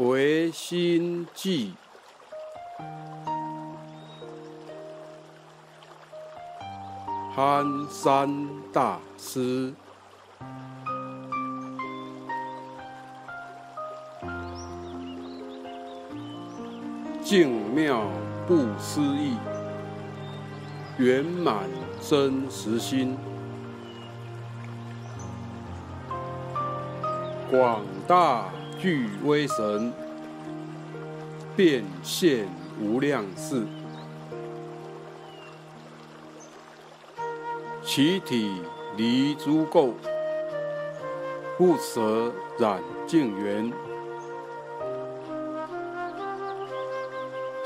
[0.00, 1.74] 唯心记，
[7.36, 9.74] 憨山大师，
[17.22, 18.02] 静妙
[18.48, 19.36] 不思议，
[20.96, 21.68] 圆满
[22.00, 23.18] 真实心，
[27.50, 28.46] 广大。
[28.80, 29.92] 具威神，
[31.54, 32.48] 变现
[32.80, 33.66] 无量事，
[37.82, 38.62] 其体
[38.96, 39.92] 离诸垢，
[41.58, 43.70] 不舍染净缘，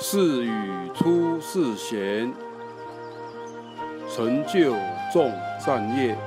[0.00, 2.34] 是与出世贤，
[4.12, 4.74] 成就
[5.12, 6.18] 众善业。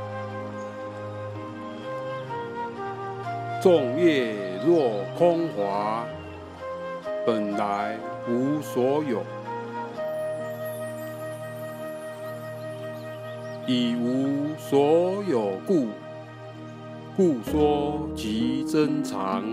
[3.61, 6.05] 众业若空华，
[7.25, 9.21] 本来无所有，
[13.67, 15.87] 以无所有故，
[17.15, 19.43] 故说即真常。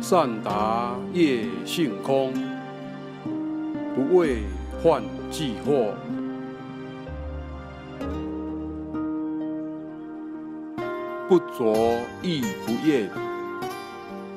[0.00, 2.32] 善达业性空，
[3.94, 4.38] 不为
[4.82, 5.92] 幻计惑。
[11.30, 11.72] 不着
[12.22, 13.08] 亦不厌，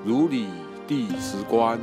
[0.06, 0.46] 如理
[0.88, 1.80] 第十观。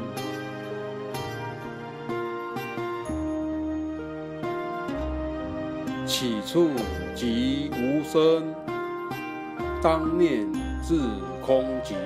[6.07, 6.71] 起处
[7.13, 8.55] 即无声，
[9.83, 10.47] 当面
[10.81, 11.03] 自
[11.45, 11.97] 空寂。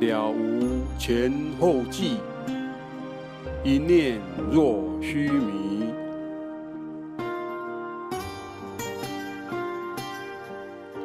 [0.00, 2.16] 了无前后际，
[3.62, 4.18] 一念
[4.50, 5.84] 若虚迷。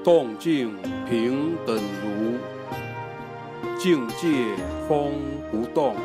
[0.04, 0.76] 动静
[1.10, 2.38] 平等如，
[3.78, 4.54] 境界
[4.86, 5.14] 风
[5.50, 5.96] 不动，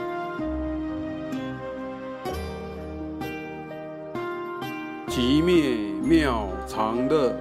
[5.08, 7.34] 极灭妙常乐，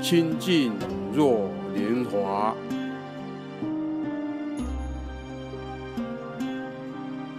[0.00, 0.72] 清净
[1.12, 2.54] 若莲华，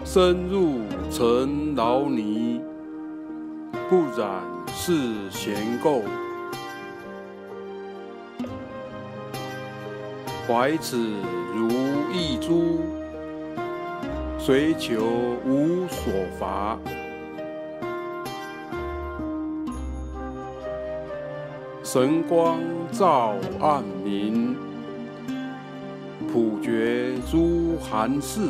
[0.04, 0.80] 深入
[1.10, 2.60] 尘劳泥，
[3.90, 4.44] 不染
[4.74, 4.92] 世
[5.30, 6.02] 闲垢。
[10.46, 10.98] 怀此
[11.56, 11.70] 如
[12.12, 12.82] 一珠，
[14.38, 15.02] 随求
[15.46, 16.78] 无所乏。
[21.82, 22.60] 神光
[22.92, 24.58] 照暗明，
[26.32, 28.42] 普觉诸寒士。